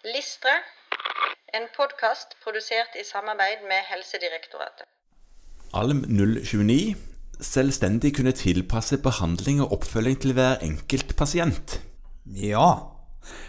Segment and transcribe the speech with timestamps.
[0.00, 0.52] Listre,
[1.52, 4.86] en podkast produsert i samarbeid med Helsedirektoratet.
[5.76, 6.96] Alm 029
[7.44, 11.76] selvstendig kunne tilpasse behandling og oppfølging til hver enkelt pasient.
[12.24, 12.70] Ja.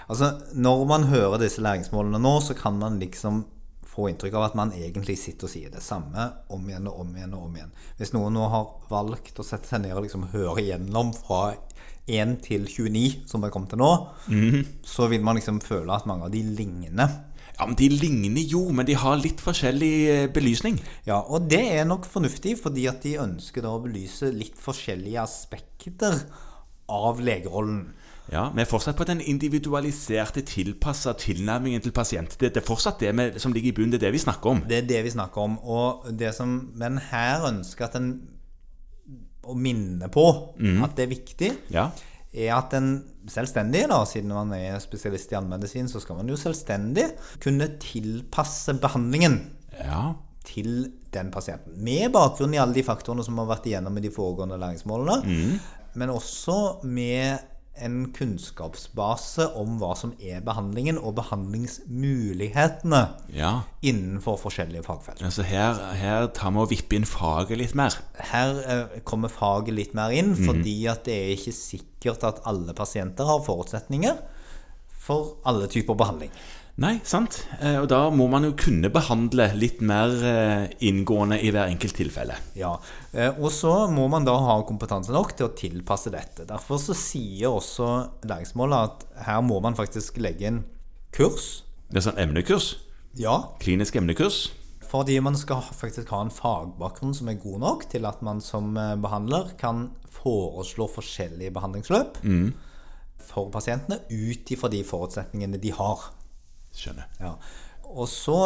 [0.10, 3.46] Altså, når man hører disse læringsmålene nå, så kan man liksom
[3.92, 7.16] få inntrykk av at man egentlig sitter og sier det samme om igjen og om
[7.16, 7.74] igjen og om igjen.
[8.00, 11.58] Hvis noen nå har valgt å sette seg ned og liksom høre igjennom fra
[12.12, 13.92] 1 til 29, som er kommet til nå,
[14.88, 17.20] så vil man liksom føle at mange av de ligner.
[17.58, 20.80] Ja, men De ligner jo, men de har litt forskjellig eh, belysning.
[21.06, 25.22] Ja, og det er nok fornuftig, fordi at de ønsker da å belyse litt forskjellige
[25.22, 26.24] aspekter
[26.90, 27.92] av legerollen.
[28.32, 32.38] Ja, Vi er fortsatt på den individualiserte, tilpassa tilnærmingen til pasient.
[32.40, 33.92] Det, det er fortsatt det med, som ligger i bunnen.
[33.92, 34.62] Det er det vi snakker om.
[34.70, 35.58] Det er det vi snakker om.
[35.60, 38.14] Og det som, men her ønsker at en
[39.42, 40.24] å minne på
[40.86, 41.90] at det er viktig, Ja,
[42.32, 42.92] er at en
[43.28, 47.10] selvstendig, da, siden man er spesialist i allmennmedisin, så skal man jo selvstendig
[47.44, 49.40] kunne tilpasse behandlingen
[49.76, 50.14] ja,
[50.48, 51.76] til den pasienten.
[51.84, 55.58] Med bakgrunn i alle de faktorene som har vært igjennom i de foregående læringsmålene,
[56.00, 57.42] men også med
[57.80, 63.02] en kunnskapsbase om hva som er behandlingen, og behandlingsmulighetene
[63.34, 63.52] ja.
[63.82, 65.24] innenfor forskjellige fagfelt.
[65.24, 67.96] Altså her, her tar vi og vipper inn faget litt mer.
[68.32, 72.76] Her eh, kommer faget litt mer inn, fordi at det er ikke sikkert at alle
[72.78, 74.20] pasienter har forutsetninger
[75.02, 76.32] for alle typer behandling.
[76.78, 77.42] Nei, sant?
[77.60, 81.94] Eh, Og da må man jo kunne behandle litt mer eh, inngående i hver enkelt
[82.00, 82.38] tilfelle.
[82.58, 82.78] Ja,
[83.14, 86.46] eh, Og så må man da ha kompetanse nok til å tilpasse dette.
[86.48, 87.90] Derfor så sier også
[88.24, 90.64] læringsmålet at her må man faktisk legge inn
[91.12, 91.64] kurs.
[91.92, 92.76] Det er sånn emnekurs.
[93.20, 94.50] Ja, Klinisk emnekurs.
[94.92, 98.76] fordi man skal faktisk ha en fagbakgrunn som er god nok til at man som
[98.78, 102.18] eh, behandler kan foreslå forskjellige behandlingsløp
[103.22, 106.10] for pasientene ut ifra de forutsetningene de har.
[106.76, 107.08] Skjønner.
[107.20, 107.36] Ja.
[107.92, 108.40] Og så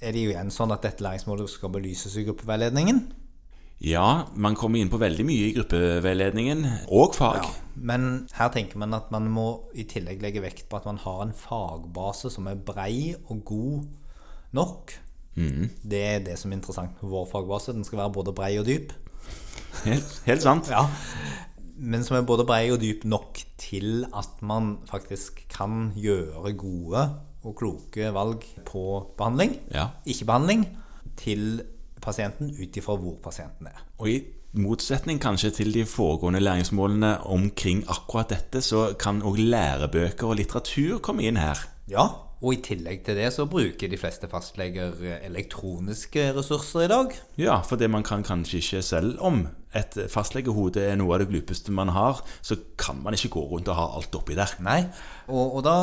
[0.00, 3.02] er det jo igjen sånn at dette læringsmålet skal belyses i gruppeveiledningen.
[3.84, 7.44] Ja, man kommer inn på veldig mye i gruppeveiledningen, og fag.
[7.78, 9.46] Men her tenker man at man må
[9.78, 13.84] i tillegg legge vekt på at man har en fagbase som er brei og god
[14.58, 14.96] nok.
[15.38, 17.74] Det er det som er interessant med vår fagbase.
[17.76, 18.90] Den skal være både brei og dyp.
[19.84, 20.70] Helt, helt sant.
[20.72, 20.88] Ja.
[21.78, 27.04] Men som er både brei og dyp nok til at man faktisk kan gjøre gode
[27.46, 28.82] og kloke valg på
[29.18, 29.86] behandling, Ja.
[30.06, 30.66] ikke behandling,
[31.16, 31.62] til
[32.02, 33.78] pasienten ut ifra hvor pasienten er.
[33.98, 34.22] Og i
[34.58, 40.98] motsetning kanskje til de foregående læringsmålene omkring akkurat dette, så kan òg lærebøker og litteratur
[40.98, 41.58] komme inn her.
[41.88, 42.06] Ja,
[42.40, 44.92] og i tillegg til det så bruker de fleste fastleger
[45.26, 47.14] elektroniske ressurser i dag.
[47.40, 51.28] Ja, for det man kan kanskje ikke selv om et fastlegehode er noe av det
[51.32, 54.54] glupeste man har, så kan man ikke gå rundt og ha alt oppi der.
[54.64, 54.84] Nei,
[55.26, 55.74] og, og da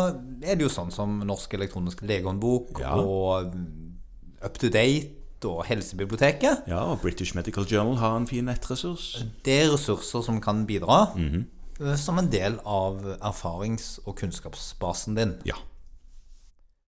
[0.41, 2.95] er det jo sånn som Norsk elektronisk legehåndbok Ja.
[2.97, 3.53] og
[4.45, 5.11] Up to Date
[5.45, 6.63] og Helsebiblioteket.
[6.71, 9.25] Ja, og British Medical Journal har en fin nettressurs.
[9.45, 15.35] Det er ressurser som kan bidra eh, som en del av erfarings- og kunnskapsbasen din.
[15.45, 15.59] Ja.